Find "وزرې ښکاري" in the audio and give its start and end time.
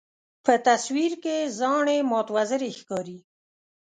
2.35-3.17